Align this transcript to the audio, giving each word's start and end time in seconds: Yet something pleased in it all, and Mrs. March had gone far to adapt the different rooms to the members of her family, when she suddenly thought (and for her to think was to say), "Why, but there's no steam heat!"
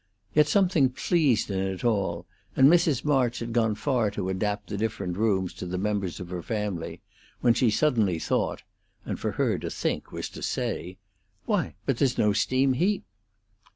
Yet 0.33 0.47
something 0.47 0.89
pleased 0.89 1.51
in 1.51 1.59
it 1.59 1.83
all, 1.85 2.25
and 2.55 2.67
Mrs. 2.67 3.05
March 3.05 3.37
had 3.37 3.53
gone 3.53 3.75
far 3.75 4.09
to 4.09 4.29
adapt 4.29 4.67
the 4.69 4.75
different 4.75 5.15
rooms 5.15 5.53
to 5.53 5.67
the 5.67 5.77
members 5.77 6.19
of 6.19 6.31
her 6.31 6.41
family, 6.41 7.01
when 7.41 7.53
she 7.53 7.69
suddenly 7.69 8.17
thought 8.17 8.63
(and 9.05 9.19
for 9.19 9.33
her 9.33 9.59
to 9.59 9.69
think 9.69 10.11
was 10.11 10.27
to 10.29 10.41
say), 10.41 10.97
"Why, 11.45 11.75
but 11.85 11.97
there's 11.97 12.17
no 12.17 12.33
steam 12.33 12.73
heat!" 12.73 13.03